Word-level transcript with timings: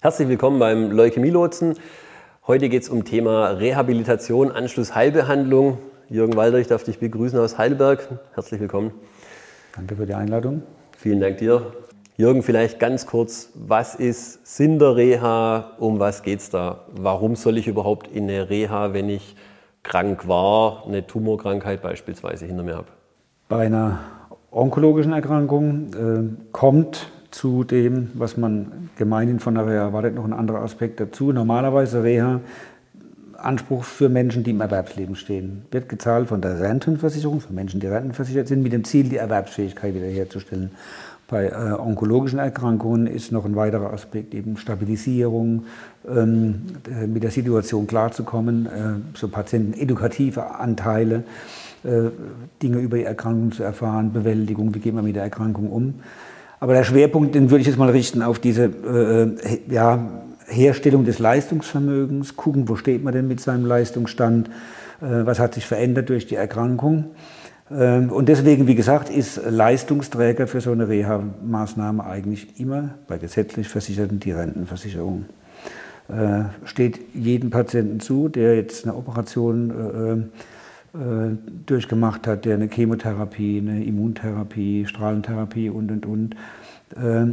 Herzlich 0.00 0.28
willkommen 0.28 0.60
beim 0.60 0.92
Leukämie-Lotsen. 0.92 1.74
Heute 2.46 2.68
geht 2.68 2.84
es 2.84 2.88
um 2.88 3.04
Thema 3.04 3.48
Rehabilitation, 3.48 4.52
Anschlussheilbehandlung. 4.52 5.78
Jürgen 6.08 6.36
Walder, 6.36 6.58
ich 6.58 6.68
darf 6.68 6.84
dich 6.84 7.00
begrüßen 7.00 7.36
aus 7.36 7.58
Heidelberg. 7.58 8.08
Herzlich 8.32 8.60
willkommen. 8.60 8.92
Danke 9.74 9.96
für 9.96 10.06
die 10.06 10.14
Einladung. 10.14 10.62
Vielen 10.96 11.18
Dank 11.18 11.38
dir. 11.38 11.72
Jürgen, 12.16 12.44
vielleicht 12.44 12.78
ganz 12.78 13.06
kurz, 13.06 13.50
was 13.56 13.96
ist 13.96 14.46
Sinn 14.46 14.78
der 14.78 14.94
Reha? 14.94 15.72
Um 15.80 15.98
was 15.98 16.22
geht 16.22 16.38
es 16.38 16.50
da? 16.50 16.84
Warum 16.92 17.34
soll 17.34 17.58
ich 17.58 17.66
überhaupt 17.66 18.06
in 18.06 18.30
eine 18.30 18.48
Reha, 18.48 18.92
wenn 18.92 19.08
ich 19.08 19.34
krank 19.82 20.28
war, 20.28 20.84
eine 20.86 21.08
Tumorkrankheit 21.08 21.82
beispielsweise 21.82 22.46
hinter 22.46 22.62
mir 22.62 22.76
habe? 22.76 22.86
Bei 23.48 23.66
einer 23.66 23.98
onkologischen 24.52 25.12
Erkrankung 25.12 25.90
äh, 25.92 26.52
kommt 26.52 27.10
zu 27.30 27.64
dem, 27.64 28.10
was 28.14 28.36
man 28.36 28.90
gemeinhin 28.96 29.40
von 29.40 29.54
der 29.54 29.66
Reha 29.66 29.82
erwartet, 29.84 30.14
noch 30.14 30.24
ein 30.24 30.32
anderer 30.32 30.62
Aspekt 30.62 31.00
dazu. 31.00 31.32
Normalerweise 31.32 32.02
Reha, 32.02 32.40
Anspruch 33.36 33.84
für 33.84 34.08
Menschen, 34.08 34.42
die 34.42 34.50
im 34.50 34.60
Erwerbsleben 34.60 35.14
stehen, 35.14 35.62
wird 35.70 35.88
gezahlt 35.88 36.28
von 36.28 36.40
der 36.40 36.60
Rentenversicherung, 36.60 37.40
für 37.40 37.52
Menschen, 37.52 37.80
die 37.80 37.86
rentenversichert 37.86 38.48
sind, 38.48 38.62
mit 38.62 38.72
dem 38.72 38.84
Ziel, 38.84 39.08
die 39.08 39.16
Erwerbsfähigkeit 39.16 39.94
wiederherzustellen. 39.94 40.70
Bei 41.28 41.48
äh, 41.48 41.72
onkologischen 41.78 42.38
Erkrankungen 42.38 43.06
ist 43.06 43.32
noch 43.32 43.44
ein 43.44 43.54
weiterer 43.54 43.92
Aspekt 43.92 44.34
eben 44.34 44.56
Stabilisierung, 44.56 45.66
ähm, 46.08 46.62
äh, 46.90 47.06
mit 47.06 47.22
der 47.22 47.30
Situation 47.30 47.86
klarzukommen, 47.86 48.66
äh, 48.66 48.70
so 49.14 49.28
Patienten 49.28 49.78
edukative 49.78 50.58
Anteile, 50.58 51.24
äh, 51.84 52.04
Dinge 52.62 52.78
über 52.78 52.96
die 52.96 53.04
Erkrankung 53.04 53.52
zu 53.52 53.62
erfahren, 53.62 54.12
Bewältigung, 54.12 54.74
wie 54.74 54.78
geht 54.78 54.94
man 54.94 55.04
mit 55.04 55.16
der 55.16 55.22
Erkrankung 55.24 55.70
um. 55.70 55.94
Aber 56.60 56.74
der 56.74 56.84
Schwerpunkt, 56.84 57.34
den 57.34 57.50
würde 57.50 57.60
ich 57.60 57.66
jetzt 57.66 57.78
mal 57.78 57.90
richten 57.90 58.22
auf 58.22 58.38
diese 58.38 58.64
äh, 58.64 59.72
ja, 59.72 60.08
Herstellung 60.46 61.04
des 61.04 61.18
Leistungsvermögens, 61.18 62.36
gucken, 62.36 62.68
wo 62.68 62.76
steht 62.76 63.04
man 63.04 63.12
denn 63.12 63.28
mit 63.28 63.40
seinem 63.40 63.66
Leistungsstand, 63.66 64.48
äh, 65.00 65.24
was 65.24 65.38
hat 65.38 65.54
sich 65.54 65.66
verändert 65.66 66.08
durch 66.08 66.26
die 66.26 66.34
Erkrankung. 66.34 67.12
Ähm, 67.70 68.10
und 68.10 68.28
deswegen, 68.28 68.66
wie 68.66 68.74
gesagt, 68.74 69.10
ist 69.10 69.40
Leistungsträger 69.48 70.46
für 70.46 70.60
so 70.60 70.72
eine 70.72 70.88
Reha-Maßnahme 70.88 72.04
eigentlich 72.04 72.58
immer 72.58 72.90
bei 73.06 73.18
gesetzlich 73.18 73.68
Versicherten 73.68 74.20
die 74.20 74.32
Rentenversicherung. 74.32 75.26
Äh, 76.08 76.44
steht 76.64 77.00
jedem 77.14 77.50
Patienten 77.50 78.00
zu, 78.00 78.28
der 78.28 78.56
jetzt 78.56 78.84
eine 78.84 78.96
Operation 78.96 79.70
äh, 79.70 80.12
äh, 80.12 80.22
durchgemacht 81.66 82.26
hat, 82.26 82.44
der 82.44 82.54
eine 82.54 82.68
Chemotherapie, 82.68 83.58
eine 83.58 83.84
Immuntherapie, 83.84 84.86
Strahlentherapie 84.86 85.68
und, 85.68 85.90
und, 85.90 86.06
und, 86.06 86.34
äh, 86.96 87.26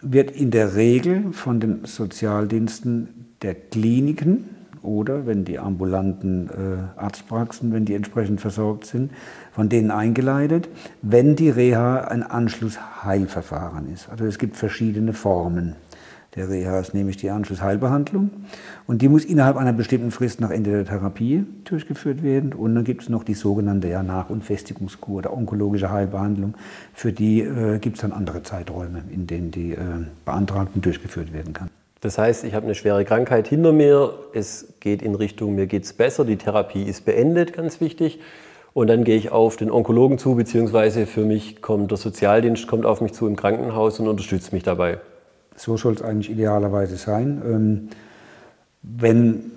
wird 0.00 0.30
in 0.30 0.50
der 0.50 0.74
Regel 0.74 1.32
von 1.32 1.60
den 1.60 1.84
Sozialdiensten 1.84 3.08
der 3.42 3.54
Kliniken 3.54 4.44
oder 4.84 5.26
wenn 5.26 5.44
die 5.44 5.58
ambulanten 5.58 6.48
äh, 6.48 7.00
Arztpraxen, 7.00 7.72
wenn 7.72 7.84
die 7.84 7.94
entsprechend 7.94 8.40
versorgt 8.40 8.86
sind, 8.86 9.12
von 9.52 9.68
denen 9.68 9.90
eingeleitet, 9.90 10.68
wenn 11.02 11.36
die 11.36 11.50
Reha 11.50 12.02
ein 12.02 12.22
Anschlussheilverfahren 12.22 13.92
ist. 13.92 14.08
Also 14.10 14.24
es 14.24 14.38
gibt 14.38 14.56
verschiedene 14.56 15.12
Formen 15.12 15.74
der 16.36 16.48
Reha 16.48 16.80
ist 16.80 16.94
nämlich 16.94 17.16
die 17.16 17.30
Anschlussheilbehandlung. 17.30 18.30
Und 18.86 19.02
die 19.02 19.08
muss 19.08 19.24
innerhalb 19.24 19.56
einer 19.56 19.72
bestimmten 19.72 20.10
Frist 20.10 20.40
nach 20.40 20.50
Ende 20.50 20.70
der 20.72 20.84
Therapie 20.84 21.46
durchgeführt 21.64 22.22
werden. 22.22 22.52
Und 22.52 22.74
dann 22.74 22.84
gibt 22.84 23.02
es 23.02 23.08
noch 23.08 23.22
die 23.24 23.34
sogenannte 23.34 23.88
ja, 23.88 24.02
Nach- 24.02 24.30
und 24.30 24.44
Festigungskur 24.44 25.18
oder 25.18 25.32
onkologische 25.32 25.90
Heilbehandlung. 25.90 26.54
Für 26.92 27.12
die 27.12 27.40
äh, 27.40 27.78
gibt 27.78 27.96
es 27.96 28.02
dann 28.02 28.12
andere 28.12 28.42
Zeiträume, 28.42 29.04
in 29.10 29.26
denen 29.26 29.50
die 29.50 29.72
äh, 29.72 29.78
Beantragten 30.24 30.82
durchgeführt 30.82 31.32
werden 31.32 31.52
kann. 31.52 31.70
Das 32.04 32.18
heißt, 32.18 32.44
ich 32.44 32.52
habe 32.52 32.66
eine 32.66 32.74
schwere 32.74 33.02
Krankheit 33.06 33.48
hinter 33.48 33.72
mir, 33.72 34.12
es 34.34 34.74
geht 34.80 35.00
in 35.00 35.14
Richtung, 35.14 35.54
mir 35.54 35.66
geht 35.66 35.84
es 35.84 35.94
besser, 35.94 36.26
die 36.26 36.36
Therapie 36.36 36.82
ist 36.82 37.06
beendet, 37.06 37.54
ganz 37.54 37.80
wichtig. 37.80 38.20
Und 38.74 38.88
dann 38.88 39.04
gehe 39.04 39.16
ich 39.16 39.32
auf 39.32 39.56
den 39.56 39.70
Onkologen 39.70 40.18
zu, 40.18 40.34
beziehungsweise 40.34 41.06
für 41.06 41.24
mich 41.24 41.62
kommt 41.62 41.90
der 41.90 41.96
Sozialdienst 41.96 42.66
kommt 42.66 42.84
auf 42.84 43.00
mich 43.00 43.14
zu 43.14 43.26
im 43.26 43.36
Krankenhaus 43.36 44.00
und 44.00 44.08
unterstützt 44.08 44.52
mich 44.52 44.62
dabei. 44.62 44.98
So 45.56 45.78
soll 45.78 45.94
es 45.94 46.02
eigentlich 46.02 46.30
idealerweise 46.30 46.98
sein. 46.98 47.40
Ähm, 47.42 47.88
wenn 48.82 49.52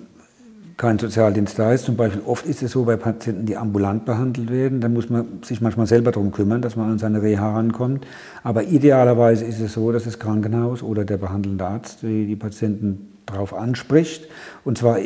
kein 0.77 0.99
Sozialdienst 0.99 1.57
da 1.57 1.73
ist, 1.73 1.85
zum 1.85 1.97
Beispiel 1.97 2.21
oft 2.25 2.45
ist 2.45 2.61
es 2.61 2.71
so 2.71 2.85
bei 2.85 2.97
Patienten, 2.97 3.47
die 3.47 3.57
ambulant 3.57 4.05
behandelt 4.05 4.51
werden, 4.51 4.79
dann 4.79 4.93
muss 4.93 5.09
man 5.09 5.41
sich 5.43 5.59
manchmal 5.59 5.87
selber 5.87 6.11
darum 6.11 6.31
kümmern, 6.31 6.61
dass 6.61 6.75
man 6.75 6.91
an 6.91 6.99
seine 6.99 7.23
Reha 7.23 7.55
rankommt. 7.55 8.05
Aber 8.43 8.63
idealerweise 8.63 9.43
ist 9.43 9.59
es 9.59 9.73
so, 9.73 9.91
dass 9.91 10.03
das 10.03 10.19
Krankenhaus 10.19 10.83
oder 10.83 11.03
der 11.03 11.17
behandelnde 11.17 11.65
Arzt 11.65 12.03
die, 12.03 12.27
die 12.27 12.35
Patienten 12.35 13.17
darauf 13.25 13.55
anspricht 13.55 14.27
und 14.63 14.77
zwar 14.77 14.99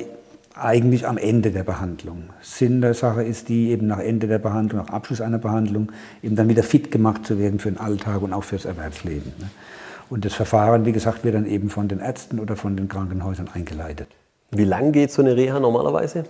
eigentlich 0.54 1.08
am 1.08 1.18
Ende 1.18 1.52
der 1.52 1.64
Behandlung. 1.64 2.24
Sinn 2.42 2.82
der 2.82 2.94
Sache 2.94 3.24
ist 3.24 3.48
die, 3.48 3.70
eben 3.70 3.88
nach 3.88 4.00
Ende 4.00 4.28
der 4.28 4.40
Behandlung, 4.40 4.82
nach 4.82 4.94
Abschluss 4.94 5.22
einer 5.22 5.40
Behandlung, 5.40 5.94
eben 6.22 6.36
dann 6.36 6.50
wieder 6.50 6.64
fit 6.64 6.92
gemacht 6.92 7.26
zu 7.26 7.40
werden 7.40 7.60
für 7.60 7.72
den 7.72 7.80
Alltag 7.80 8.22
und 8.22 8.34
auch 8.34 8.44
fürs 8.44 8.66
Erwerbsleben. 8.66 9.32
Ne? 9.40 9.50
Und 10.10 10.26
das 10.26 10.34
Verfahren, 10.34 10.86
wie 10.86 10.92
gesagt, 10.92 11.24
wird 11.24 11.36
dann 11.36 11.46
eben 11.46 11.70
von 11.70 11.88
den 11.88 12.00
Ärzten 12.00 12.40
oder 12.40 12.58
von 12.58 12.76
den 12.76 12.90
Krankenhäusern 12.90 13.48
eingeleitet. 13.54 14.10
Wie 14.54 14.66
lang 14.66 14.92
geht 14.92 15.12
so 15.12 15.22
eine 15.22 15.38
Reha 15.38 15.62
normalerweise? 15.62 16.26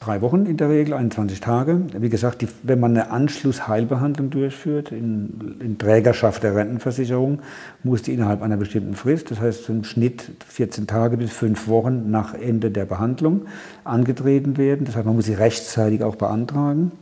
Drei 0.00 0.22
Wochen 0.22 0.46
in 0.46 0.56
der 0.56 0.70
Regel, 0.70 0.94
21 0.94 1.38
Tage. 1.40 1.82
Wie 1.98 2.08
gesagt, 2.08 2.40
die, 2.40 2.48
wenn 2.62 2.80
man 2.80 2.92
eine 2.92 3.10
Anschlussheilbehandlung 3.10 4.30
durchführt, 4.30 4.90
in, 4.90 5.58
in, 5.60 5.76
Trägerschaft 5.76 6.42
der 6.44 6.54
Rentenversicherung, 6.54 7.40
muss 7.82 8.00
die 8.00 8.14
innerhalb 8.14 8.40
einer 8.40 8.56
bestimmten 8.56 8.94
Frist, 8.94 9.30
das 9.30 9.40
heißt 9.40 9.68
im 9.68 9.84
Schnitt 9.84 10.30
14 10.46 10.86
Tage 10.86 11.18
bis 11.18 11.30
fünf 11.30 11.68
Wochen 11.68 12.10
nach 12.10 12.32
Ende 12.32 12.70
der 12.70 12.86
Behandlung, 12.86 13.42
angetreten 13.84 14.56
werden. 14.56 14.86
Das 14.86 14.96
heißt, 14.96 15.04
man 15.04 15.16
muss 15.16 15.26
sie 15.26 15.34
rechtzeitig 15.34 16.02
auch 16.02 16.16
beantragen. 16.16 16.92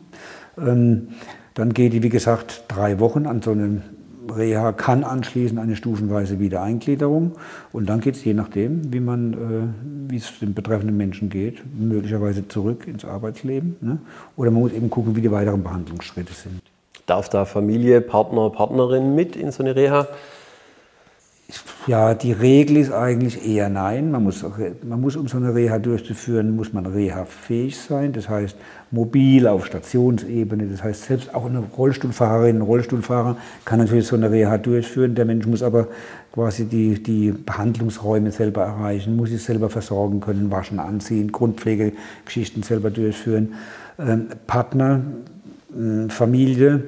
Ähm, 0.58 1.08
dann 1.54 1.74
geht 1.74 1.92
die, 1.92 2.02
wie 2.02 2.08
gesagt, 2.08 2.64
drei 2.66 2.98
Wochen 2.98 3.26
an 3.26 3.40
so 3.40 3.52
einem 3.52 3.82
Reha 4.34 4.72
kann 4.72 5.04
anschließen 5.04 5.58
eine 5.58 5.76
stufenweise 5.76 6.38
Wiedereingliederung 6.38 7.32
und 7.72 7.88
dann 7.88 8.00
geht 8.00 8.16
es 8.16 8.24
je 8.24 8.34
nachdem, 8.34 8.92
wie 8.92 9.00
man, 9.00 9.32
äh, 9.32 10.10
wie 10.10 10.16
es 10.16 10.38
den 10.40 10.54
betreffenden 10.54 10.96
Menschen 10.96 11.30
geht, 11.30 11.62
möglicherweise 11.78 12.46
zurück 12.48 12.86
ins 12.86 13.04
Arbeitsleben. 13.04 13.76
Ne? 13.80 13.98
Oder 14.36 14.50
man 14.50 14.62
muss 14.62 14.72
eben 14.72 14.90
gucken, 14.90 15.16
wie 15.16 15.20
die 15.20 15.30
weiteren 15.30 15.62
Behandlungsschritte 15.62 16.32
sind. 16.32 16.60
Darf 17.06 17.28
da 17.28 17.44
Familie, 17.44 18.00
Partner, 18.00 18.50
Partnerin 18.50 19.14
mit 19.14 19.36
in 19.36 19.52
so 19.52 19.62
eine 19.62 19.76
Reha? 19.76 20.08
Ja, 21.86 22.14
die 22.14 22.32
Regel 22.32 22.78
ist 22.78 22.92
eigentlich 22.92 23.46
eher 23.46 23.68
nein. 23.68 24.10
Man 24.10 24.24
muss, 24.24 24.44
man 24.82 25.00
muss, 25.00 25.14
um 25.14 25.28
so 25.28 25.36
eine 25.36 25.54
Reha 25.54 25.78
durchzuführen, 25.78 26.56
muss 26.56 26.72
man 26.72 26.84
reha-fähig 26.84 27.78
sein. 27.78 28.12
Das 28.12 28.28
heißt, 28.28 28.56
mobil 28.90 29.46
auf 29.46 29.66
Stationsebene. 29.66 30.66
Das 30.66 30.82
heißt, 30.82 31.04
selbst 31.04 31.34
auch 31.34 31.46
eine 31.46 31.60
Rollstuhlfahrerin, 31.60 32.56
ein 32.56 32.62
Rollstuhlfahrer 32.62 33.36
kann 33.64 33.78
natürlich 33.78 34.08
so 34.08 34.16
eine 34.16 34.32
Reha 34.32 34.58
durchführen. 34.58 35.14
Der 35.14 35.24
Mensch 35.24 35.46
muss 35.46 35.62
aber 35.62 35.86
quasi 36.32 36.64
die, 36.64 37.00
die 37.00 37.30
Behandlungsräume 37.30 38.32
selber 38.32 38.62
erreichen, 38.64 39.14
muss 39.14 39.30
sich 39.30 39.44
selber 39.44 39.70
versorgen 39.70 40.20
können, 40.20 40.50
waschen, 40.50 40.80
anziehen, 40.80 41.30
Grundpflegegeschichten 41.30 42.64
selber 42.64 42.90
durchführen. 42.90 43.54
Ähm, 44.00 44.26
Partner, 44.48 45.02
äh, 45.70 46.08
Familie, 46.08 46.84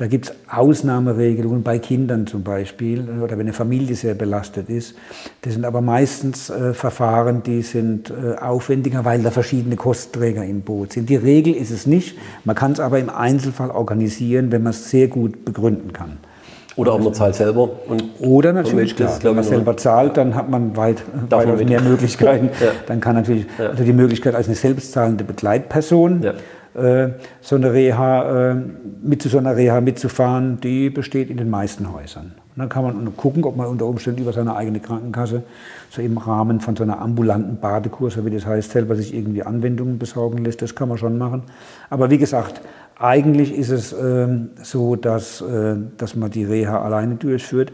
da 0.00 0.06
gibt 0.06 0.30
es 0.30 0.34
Ausnahmeregelungen 0.50 1.62
bei 1.62 1.78
Kindern 1.78 2.26
zum 2.26 2.42
Beispiel 2.42 3.06
oder 3.22 3.32
wenn 3.32 3.40
eine 3.40 3.52
Familie 3.52 3.94
sehr 3.94 4.14
belastet 4.14 4.70
ist. 4.70 4.94
Das 5.42 5.52
sind 5.52 5.66
aber 5.66 5.82
meistens 5.82 6.48
äh, 6.48 6.72
Verfahren, 6.72 7.42
die 7.42 7.60
sind 7.60 8.10
äh, 8.10 8.38
aufwendiger, 8.38 9.04
weil 9.04 9.22
da 9.22 9.30
verschiedene 9.30 9.76
Kostenträger 9.76 10.42
im 10.42 10.62
Boot 10.62 10.94
sind. 10.94 11.10
Die 11.10 11.16
Regel 11.16 11.54
ist 11.54 11.70
es 11.70 11.86
nicht. 11.86 12.16
Man 12.44 12.56
kann 12.56 12.72
es 12.72 12.80
aber 12.80 12.98
im 12.98 13.10
Einzelfall 13.10 13.70
organisieren, 13.70 14.50
wenn 14.52 14.62
man 14.62 14.70
es 14.70 14.88
sehr 14.88 15.08
gut 15.08 15.44
begründen 15.44 15.92
kann. 15.92 16.16
Oder 16.76 16.94
auch 16.94 16.98
man 16.98 17.12
zahlt 17.12 17.34
selber. 17.34 17.68
Oder 18.20 18.54
natürlich, 18.54 18.96
klar, 18.96 19.18
wenn 19.20 19.34
man 19.34 19.44
selber 19.44 19.76
zahlt, 19.76 20.16
dann 20.16 20.34
hat 20.34 20.48
man 20.48 20.78
weit, 20.78 21.02
weitaus 21.28 21.62
mehr 21.62 21.82
Möglichkeiten. 21.82 22.46
ja. 22.60 22.68
Dann 22.86 23.00
kann 23.00 23.16
natürlich 23.16 23.44
ja. 23.58 23.68
also 23.68 23.84
die 23.84 23.92
Möglichkeit 23.92 24.34
als 24.34 24.46
eine 24.46 24.56
selbstzahlende 24.56 25.24
Begleitperson 25.24 26.22
ja 26.22 26.32
so 27.40 27.56
eine 27.56 27.72
Reha, 27.72 28.52
äh, 28.52 28.56
mit 29.02 29.22
zu 29.22 29.28
so 29.28 29.38
einer 29.38 29.56
Reha 29.56 29.80
mitzufahren, 29.80 30.60
die 30.60 30.90
besteht 30.90 31.30
in 31.30 31.36
den 31.36 31.50
meisten 31.50 31.92
Häusern. 31.92 32.32
Und 32.54 32.58
dann 32.58 32.68
kann 32.68 32.84
man 32.84 33.16
gucken, 33.16 33.44
ob 33.44 33.56
man 33.56 33.66
unter 33.66 33.86
Umständen 33.86 34.22
über 34.22 34.32
seine 34.32 34.54
eigene 34.54 34.80
Krankenkasse 34.80 35.42
so 35.90 36.02
im 36.02 36.18
Rahmen 36.18 36.60
von 36.60 36.76
so 36.76 36.82
einer 36.82 37.00
ambulanten 37.00 37.58
Badekur, 37.58 38.10
so 38.10 38.24
wie 38.24 38.30
das 38.30 38.46
heißt, 38.46 38.70
selber 38.70 38.94
sich 38.96 39.14
irgendwie 39.14 39.42
Anwendungen 39.42 39.98
besorgen 39.98 40.44
lässt. 40.44 40.62
Das 40.62 40.74
kann 40.74 40.88
man 40.88 40.98
schon 40.98 41.18
machen. 41.18 41.42
Aber 41.90 42.10
wie 42.10 42.18
gesagt, 42.18 42.60
eigentlich 42.98 43.56
ist 43.56 43.70
es 43.70 43.92
ähm, 43.92 44.50
so, 44.62 44.94
dass, 44.94 45.40
äh, 45.40 45.76
dass 45.96 46.14
man 46.14 46.30
die 46.30 46.44
Reha 46.44 46.82
alleine 46.82 47.14
durchführt. 47.16 47.72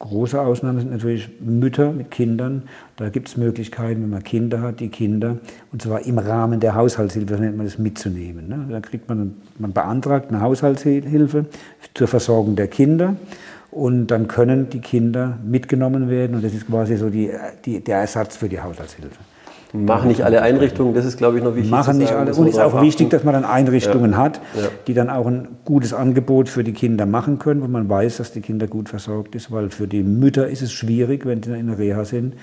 Große 0.00 0.40
Ausnahmen 0.40 0.78
sind 0.78 0.92
natürlich 0.92 1.28
Mütter 1.40 1.92
mit 1.92 2.12
Kindern. 2.12 2.62
Da 2.96 3.08
gibt 3.08 3.28
es 3.28 3.36
Möglichkeiten, 3.36 4.02
wenn 4.02 4.10
man 4.10 4.22
Kinder 4.22 4.62
hat, 4.62 4.78
die 4.78 4.90
Kinder, 4.90 5.38
und 5.72 5.82
zwar 5.82 6.06
im 6.06 6.18
Rahmen 6.18 6.60
der 6.60 6.76
Haushaltshilfe, 6.76 7.34
nennt 7.34 7.56
man 7.56 7.66
das, 7.66 7.78
mitzunehmen. 7.78 8.48
Ne? 8.48 8.66
Da 8.70 8.80
kriegt 8.80 9.08
man, 9.08 9.34
man 9.58 9.72
beantragt 9.72 10.30
eine 10.30 10.40
Haushaltshilfe 10.40 11.46
zur 11.94 12.06
Versorgung 12.06 12.54
der 12.54 12.68
Kinder 12.68 13.16
Und 13.70 14.06
dann 14.08 14.28
können 14.28 14.70
die 14.70 14.80
Kinder 14.80 15.38
mitgenommen 15.44 16.08
werden 16.08 16.36
und 16.36 16.44
das 16.44 16.54
ist 16.54 16.66
quasi 16.66 16.96
so 16.96 17.10
die, 17.10 17.30
die, 17.64 17.80
der 17.80 17.98
Ersatz 17.98 18.36
für 18.36 18.48
die 18.48 18.60
Haushaltshilfe. 18.60 19.18
Machen 19.72 20.08
nicht 20.08 20.22
alle 20.22 20.40
Einrichtungen, 20.40 20.94
das 20.94 21.04
ist, 21.04 21.18
glaube 21.18 21.38
ich, 21.38 21.44
noch 21.44 21.54
wichtig. 21.54 21.70
Machen 21.70 21.98
nicht 21.98 22.12
alle. 22.12 22.32
Und 22.34 22.46
es 22.46 22.54
ist 22.54 22.60
auch 22.60 22.80
wichtig, 22.80 23.10
dass 23.10 23.24
man 23.24 23.34
dann 23.34 23.44
Einrichtungen 23.44 24.12
ja. 24.12 24.16
hat, 24.16 24.40
ja. 24.56 24.68
die 24.86 24.94
dann 24.94 25.10
auch 25.10 25.26
ein 25.26 25.48
gutes 25.64 25.92
Angebot 25.92 26.48
für 26.48 26.64
die 26.64 26.72
Kinder 26.72 27.04
machen 27.04 27.38
können, 27.38 27.62
wo 27.62 27.68
man 27.68 27.88
weiß, 27.88 28.16
dass 28.16 28.32
die 28.32 28.40
Kinder 28.40 28.66
gut 28.66 28.88
versorgt 28.88 29.34
ist, 29.34 29.52
weil 29.52 29.68
für 29.70 29.86
die 29.86 30.02
Mütter 30.02 30.48
ist 30.48 30.62
es 30.62 30.72
schwierig, 30.72 31.26
wenn 31.26 31.42
sie 31.42 31.54
in 31.58 31.66
der 31.66 31.78
Reha 31.78 32.04
sind. 32.04 32.34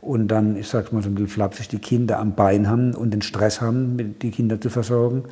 Und 0.00 0.28
dann, 0.28 0.56
ich 0.56 0.68
sage 0.68 0.88
mal 0.92 1.02
so 1.02 1.08
ein 1.08 1.14
bisschen 1.14 1.28
flapsig, 1.28 1.68
die 1.68 1.78
Kinder 1.78 2.18
am 2.18 2.34
Bein 2.34 2.68
haben 2.68 2.94
und 2.94 3.12
den 3.12 3.20
Stress 3.20 3.60
haben, 3.60 4.16
die 4.22 4.30
Kinder 4.30 4.60
zu 4.60 4.70
versorgen 4.70 5.24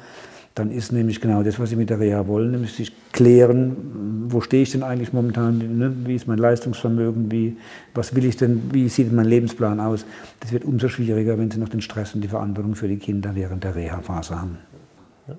dann 0.54 0.70
ist 0.70 0.92
nämlich 0.92 1.20
genau 1.20 1.42
das, 1.42 1.58
was 1.60 1.70
Sie 1.70 1.76
mit 1.76 1.88
der 1.88 2.00
Reha 2.00 2.26
wollen, 2.26 2.50
nämlich 2.50 2.72
sich 2.72 2.92
klären, 3.12 4.26
wo 4.28 4.40
stehe 4.40 4.62
ich 4.62 4.72
denn 4.72 4.82
eigentlich 4.82 5.12
momentan, 5.12 5.78
ne? 5.78 5.92
wie 6.04 6.14
ist 6.14 6.26
mein 6.26 6.38
Leistungsvermögen, 6.38 7.30
wie, 7.30 7.56
was 7.94 8.14
will 8.14 8.24
ich 8.24 8.36
denn, 8.36 8.62
wie 8.72 8.88
sieht 8.88 9.12
mein 9.12 9.26
Lebensplan 9.26 9.78
aus. 9.80 10.04
Das 10.40 10.52
wird 10.52 10.64
umso 10.64 10.88
schwieriger, 10.88 11.38
wenn 11.38 11.50
Sie 11.50 11.58
noch 11.58 11.68
den 11.68 11.80
Stress 11.80 12.14
und 12.14 12.22
die 12.22 12.28
Verantwortung 12.28 12.74
für 12.74 12.88
die 12.88 12.98
Kinder 12.98 13.34
während 13.34 13.64
der 13.64 13.76
Reha-Phase 13.76 14.40
haben. 14.40 14.58
Ja. 15.28 15.34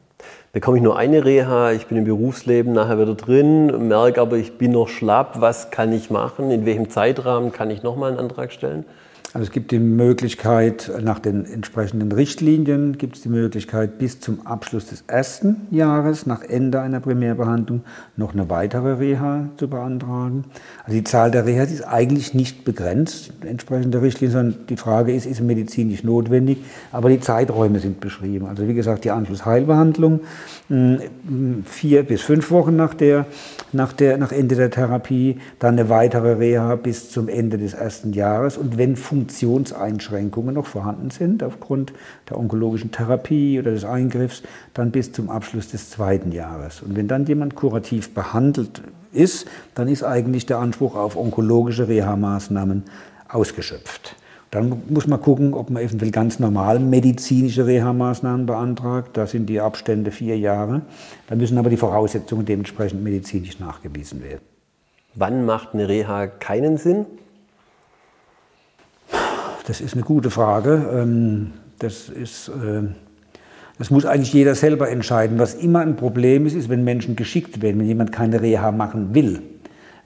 Bekomme 0.51 0.77
ich 0.77 0.83
nur 0.83 0.97
eine 0.97 1.25
Reha, 1.25 1.73
ich 1.73 1.85
bin 1.85 1.97
im 1.97 2.05
Berufsleben 2.05 2.73
nachher 2.73 2.99
wieder 2.99 3.13
drin, 3.13 3.87
merke 3.87 4.19
aber, 4.19 4.37
ich 4.37 4.57
bin 4.57 4.71
noch 4.71 4.87
schlapp, 4.87 5.41
was 5.41 5.69
kann 5.69 5.93
ich 5.93 6.09
machen, 6.09 6.49
in 6.49 6.65
welchem 6.65 6.89
Zeitrahmen 6.89 7.51
kann 7.51 7.69
ich 7.69 7.83
nochmal 7.83 8.11
einen 8.11 8.19
Antrag 8.19 8.51
stellen? 8.51 8.85
Also 9.31 9.45
es 9.45 9.51
gibt 9.51 9.69
die 9.69 9.77
Möglichkeit, 9.77 10.91
nach 11.03 11.19
den 11.19 11.45
entsprechenden 11.45 12.11
Richtlinien 12.11 12.97
gibt 12.97 13.15
es 13.15 13.21
die 13.21 13.29
Möglichkeit, 13.29 13.99
bis 13.99 14.19
zum 14.19 14.47
Abschluss 14.47 14.87
des 14.87 15.03
ersten 15.05 15.67
Jahres, 15.69 16.25
nach 16.25 16.41
Ende 16.41 16.81
einer 16.81 16.99
Primärbehandlung, 16.99 17.81
noch 18.17 18.33
eine 18.33 18.49
weitere 18.49 18.93
Reha 18.93 19.47
zu 19.57 19.67
beantragen. 19.67 20.45
Also 20.83 20.97
die 20.97 21.03
Zahl 21.03 21.29
der 21.29 21.45
Reha 21.45 21.61
ist 21.61 21.87
eigentlich 21.87 22.33
nicht 22.33 22.65
begrenzt, 22.65 23.31
entsprechend 23.45 23.93
der 23.93 24.01
Richtlinien, 24.01 24.33
sondern 24.33 24.65
die 24.65 24.77
Frage 24.77 25.13
ist, 25.13 25.27
ist 25.27 25.41
medizinisch 25.41 26.03
notwendig, 26.03 26.57
aber 26.91 27.09
die 27.09 27.19
Zeiträume 27.19 27.77
sind 27.77 27.99
beschrieben. 27.99 28.47
Also 28.47 28.67
wie 28.67 28.73
gesagt, 28.73 29.03
die 29.03 29.11
Anschlussheilbehandlung, 29.11 30.08
hm, 30.67 31.63
vier 31.65 32.03
bis 32.03 32.21
fünf 32.21 32.51
Wochen 32.51 32.75
nach, 32.75 32.93
der, 32.93 33.25
nach, 33.71 33.93
der, 33.93 34.17
nach 34.17 34.31
Ende 34.31 34.55
der 34.55 34.71
Therapie, 34.71 35.37
dann 35.59 35.77
eine 35.77 35.89
weitere 35.89 36.33
Reha 36.33 36.75
bis 36.75 37.11
zum 37.11 37.29
Ende 37.29 37.57
des 37.57 37.73
ersten 37.73 38.13
Jahres 38.13 38.57
und 38.57 38.77
wenn 38.77 38.95
Funktionseinschränkungen 38.95 40.55
noch 40.55 40.65
vorhanden 40.65 41.11
sind 41.11 41.43
aufgrund 41.43 41.93
der 42.29 42.37
onkologischen 42.37 42.91
Therapie 42.91 43.59
oder 43.59 43.71
des 43.71 43.85
Eingriffs, 43.85 44.43
dann 44.73 44.91
bis 44.91 45.11
zum 45.11 45.29
Abschluss 45.29 45.69
des 45.69 45.89
zweiten 45.89 46.31
Jahres. 46.31 46.81
Und 46.81 46.95
wenn 46.95 47.07
dann 47.07 47.25
jemand 47.25 47.55
kurativ 47.55 48.13
behandelt 48.13 48.81
ist, 49.11 49.47
dann 49.75 49.87
ist 49.87 50.03
eigentlich 50.03 50.45
der 50.45 50.59
Anspruch 50.59 50.95
auf 50.95 51.15
onkologische 51.15 51.87
Reha-Maßnahmen 51.87 52.83
ausgeschöpft. 53.27 54.15
Dann 54.51 54.81
muss 54.89 55.05
man 55.05 55.21
gucken, 55.21 55.53
ob 55.53 55.69
man 55.69 55.83
eventuell 55.83 56.11
ganz 56.11 56.39
normal 56.39 56.79
medizinische 56.79 57.67
Reha-Maßnahmen 57.67 58.47
beantragt. 58.47 59.15
Da 59.15 59.27
sind 59.27 59.47
die 59.47 59.61
Abstände 59.61 60.09
vier 60.09 60.37
Jahre. 60.39 60.81
Da 61.27 61.35
müssen 61.35 61.57
aber 61.57 61.69
die 61.69 61.77
Voraussetzungen 61.77 62.45
dementsprechend 62.45 63.03
medizinisch 63.03 63.59
nachgewiesen 63.59 64.23
werden. 64.23 64.41
Wann 65.13 65.45
macht 65.45 65.73
eine 65.73 65.87
Reha 65.87 66.27
keinen 66.27 66.77
Sinn? 66.77 67.05
Das 69.67 69.81
ist 69.81 69.93
eine 69.93 70.03
gute 70.03 70.31
Frage. 70.31 70.89
Ähm, 70.93 71.51
das, 71.77 72.09
ist, 72.09 72.49
äh, 72.49 72.87
das 73.77 73.91
muss 73.91 74.05
eigentlich 74.05 74.33
jeder 74.33 74.55
selber 74.55 74.89
entscheiden. 74.89 75.37
Was 75.37 75.53
immer 75.53 75.81
ein 75.81 75.95
Problem 75.95 76.47
ist, 76.47 76.55
ist, 76.55 76.69
wenn 76.69 76.83
Menschen 76.83 77.15
geschickt 77.15 77.61
werden, 77.61 77.79
wenn 77.79 77.87
jemand 77.87 78.11
keine 78.11 78.41
Reha 78.41 78.71
machen 78.71 79.13
will. 79.13 79.43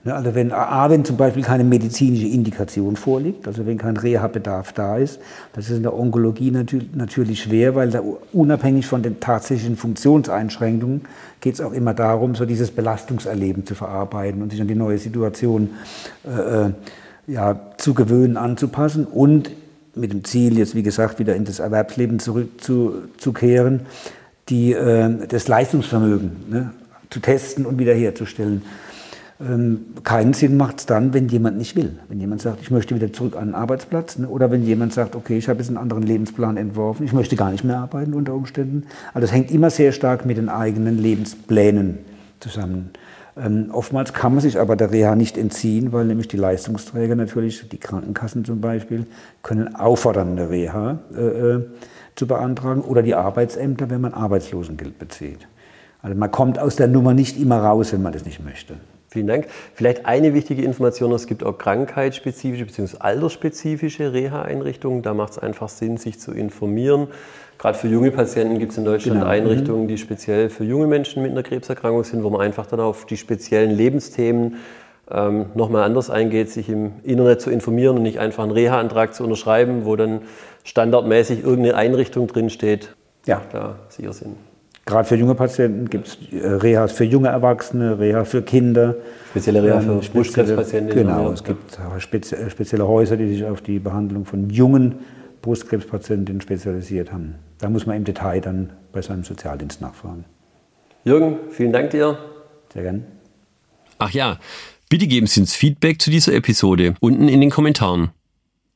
Ne, 0.04 0.14
also 0.14 0.34
wenn, 0.34 0.52
A, 0.52 0.90
wenn 0.90 1.04
zum 1.04 1.16
Beispiel 1.16 1.42
keine 1.42 1.64
medizinische 1.64 2.26
Indikation 2.26 2.96
vorliegt, 2.96 3.46
also 3.46 3.64
wenn 3.64 3.78
kein 3.78 3.96
Reha-Bedarf 3.96 4.72
da 4.74 4.98
ist, 4.98 5.18
das 5.54 5.70
ist 5.70 5.78
in 5.78 5.82
der 5.82 5.98
Onkologie 5.98 6.50
natürlich 6.94 7.42
schwer, 7.42 7.74
weil 7.74 7.90
da 7.90 8.02
unabhängig 8.32 8.86
von 8.86 9.02
den 9.02 9.18
tatsächlichen 9.18 9.76
Funktionseinschränkungen 9.76 11.02
geht 11.40 11.54
es 11.54 11.60
auch 11.62 11.72
immer 11.72 11.94
darum, 11.94 12.34
so 12.34 12.44
dieses 12.44 12.70
Belastungserleben 12.70 13.64
zu 13.64 13.74
verarbeiten 13.74 14.42
und 14.42 14.50
sich 14.50 14.60
an 14.60 14.68
die 14.68 14.74
neue 14.74 14.98
Situation 14.98 15.70
äh, 16.24 16.66
äh 16.66 16.72
ja, 17.26 17.58
zu 17.78 17.94
gewöhnen, 17.94 18.36
anzupassen 18.36 19.06
und 19.06 19.50
mit 19.94 20.12
dem 20.12 20.24
Ziel, 20.24 20.58
jetzt 20.58 20.74
wie 20.74 20.82
gesagt 20.82 21.18
wieder 21.18 21.34
in 21.34 21.46
das 21.46 21.58
Erwerbsleben 21.58 22.18
zurückzukehren, 22.18 23.86
die, 24.50 24.74
äh, 24.74 25.26
das 25.26 25.48
Leistungsvermögen 25.48 26.32
ne, 26.50 26.70
zu 27.08 27.20
testen 27.20 27.64
und 27.64 27.78
wiederherzustellen. 27.78 28.60
Keinen 30.04 30.32
Sinn 30.32 30.56
macht 30.56 30.78
es 30.78 30.86
dann, 30.86 31.12
wenn 31.12 31.28
jemand 31.28 31.58
nicht 31.58 31.74
will. 31.74 31.98
Wenn 32.08 32.20
jemand 32.20 32.40
sagt, 32.40 32.60
ich 32.62 32.70
möchte 32.70 32.94
wieder 32.94 33.12
zurück 33.12 33.36
an 33.36 33.48
den 33.48 33.54
Arbeitsplatz. 33.56 34.16
Ne, 34.16 34.28
oder 34.28 34.52
wenn 34.52 34.64
jemand 34.64 34.92
sagt, 34.92 35.16
okay, 35.16 35.36
ich 35.36 35.48
habe 35.48 35.58
jetzt 35.58 35.68
einen 35.68 35.76
anderen 35.76 36.04
Lebensplan 36.04 36.56
entworfen, 36.56 37.04
ich 37.04 37.12
möchte 37.12 37.34
gar 37.34 37.50
nicht 37.50 37.64
mehr 37.64 37.78
arbeiten 37.78 38.14
unter 38.14 38.32
Umständen. 38.32 38.84
Also 39.12 39.26
das 39.26 39.32
hängt 39.32 39.50
immer 39.50 39.70
sehr 39.70 39.90
stark 39.90 40.24
mit 40.24 40.36
den 40.36 40.48
eigenen 40.48 40.98
Lebensplänen 40.98 41.98
zusammen. 42.38 42.90
Ähm, 43.36 43.70
oftmals 43.72 44.12
kann 44.12 44.32
man 44.34 44.40
sich 44.40 44.60
aber 44.60 44.76
der 44.76 44.92
Reha 44.92 45.16
nicht 45.16 45.36
entziehen, 45.36 45.92
weil 45.92 46.04
nämlich 46.04 46.28
die 46.28 46.36
Leistungsträger 46.36 47.16
natürlich, 47.16 47.68
die 47.68 47.78
Krankenkassen 47.78 48.44
zum 48.44 48.60
Beispiel, 48.60 49.06
können 49.42 49.74
auffordern, 49.74 50.30
eine 50.30 50.48
Reha 50.48 51.00
äh, 51.12 51.20
äh, 51.20 51.64
zu 52.14 52.28
beantragen 52.28 52.82
oder 52.82 53.02
die 53.02 53.16
Arbeitsämter, 53.16 53.90
wenn 53.90 54.00
man 54.00 54.14
Arbeitslosengeld 54.14 55.00
bezieht. 55.00 55.48
Also 56.02 56.16
man 56.16 56.30
kommt 56.30 56.60
aus 56.60 56.76
der 56.76 56.86
Nummer 56.86 57.14
nicht 57.14 57.36
immer 57.40 57.58
raus, 57.58 57.92
wenn 57.92 58.02
man 58.02 58.12
das 58.12 58.24
nicht 58.24 58.44
möchte. 58.44 58.74
Vielen 59.14 59.28
Dank. 59.28 59.46
Vielleicht 59.74 60.06
eine 60.06 60.34
wichtige 60.34 60.64
Information, 60.64 61.12
es 61.12 61.28
gibt 61.28 61.44
auch 61.44 61.56
krankheitsspezifische 61.56 62.66
bzw. 62.66 62.96
altersspezifische 62.98 64.12
Reha-Einrichtungen. 64.12 65.02
Da 65.02 65.14
macht 65.14 65.34
es 65.34 65.38
einfach 65.38 65.68
Sinn, 65.68 65.98
sich 65.98 66.18
zu 66.18 66.32
informieren. 66.32 67.06
Gerade 67.56 67.78
für 67.78 67.86
junge 67.86 68.10
Patienten 68.10 68.58
gibt 68.58 68.72
es 68.72 68.78
in 68.78 68.84
Deutschland 68.84 69.20
genau. 69.20 69.30
Einrichtungen, 69.30 69.84
mhm. 69.84 69.88
die 69.88 69.98
speziell 69.98 70.50
für 70.50 70.64
junge 70.64 70.88
Menschen 70.88 71.22
mit 71.22 71.30
einer 71.30 71.44
Krebserkrankung 71.44 72.02
sind, 72.02 72.24
wo 72.24 72.30
man 72.30 72.40
einfach 72.40 72.66
dann 72.66 72.80
auf 72.80 73.06
die 73.06 73.16
speziellen 73.16 73.70
Lebensthemen 73.70 74.56
ähm, 75.08 75.46
nochmal 75.54 75.84
anders 75.84 76.10
eingeht, 76.10 76.50
sich 76.50 76.68
im 76.68 76.94
Internet 77.04 77.40
zu 77.40 77.50
informieren 77.50 77.98
und 77.98 78.02
nicht 78.02 78.18
einfach 78.18 78.42
einen 78.42 78.50
Reha-Antrag 78.50 79.14
zu 79.14 79.22
unterschreiben, 79.22 79.84
wo 79.84 79.94
dann 79.94 80.22
standardmäßig 80.64 81.44
irgendeine 81.44 81.76
Einrichtung 81.76 82.26
drinsteht. 82.26 82.96
Ja. 83.26 83.42
Da 83.52 83.76
sicher 83.90 84.12
sind. 84.12 84.34
Gerade 84.86 85.08
für 85.08 85.16
junge 85.16 85.34
Patienten 85.34 85.88
gibt 85.88 86.08
es 86.08 86.18
äh, 86.32 86.46
Rehas 86.46 86.92
für 86.92 87.04
junge 87.04 87.28
Erwachsene, 87.28 87.98
Reha 87.98 88.24
für 88.24 88.42
Kinder. 88.42 88.96
Spezielle 89.30 89.62
Reha 89.62 89.80
für 89.80 89.92
ähm, 89.92 90.00
Brustkrebspatienten. 90.12 90.94
Genau, 90.94 91.32
es 91.32 91.42
gibt 91.42 91.78
spezielle 91.98 92.86
Häuser, 92.86 93.16
die 93.16 93.28
sich 93.28 93.44
auf 93.44 93.62
die 93.62 93.78
Behandlung 93.78 94.26
von 94.26 94.50
jungen 94.50 94.96
Brustkrebspatientinnen 95.40 96.40
spezialisiert 96.40 97.12
haben. 97.12 97.36
Da 97.58 97.70
muss 97.70 97.86
man 97.86 97.96
im 97.96 98.04
Detail 98.04 98.40
dann 98.40 98.72
bei 98.92 99.00
seinem 99.00 99.24
Sozialdienst 99.24 99.80
nachfragen. 99.80 100.24
Jürgen, 101.04 101.36
vielen 101.50 101.72
Dank 101.72 101.90
dir. 101.90 102.18
Sehr 102.72 102.82
gern. 102.82 103.04
Ach 103.98 104.10
ja, 104.10 104.38
bitte 104.88 105.06
geben 105.06 105.26
Sie 105.26 105.40
uns 105.40 105.54
Feedback 105.54 106.00
zu 106.00 106.10
dieser 106.10 106.34
Episode 106.34 106.94
unten 107.00 107.28
in 107.28 107.40
den 107.40 107.50
Kommentaren. 107.50 108.10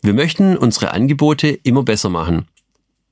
Wir 0.03 0.15
möchten 0.15 0.57
unsere 0.57 0.93
Angebote 0.93 1.49
immer 1.49 1.83
besser 1.83 2.09
machen. 2.09 2.47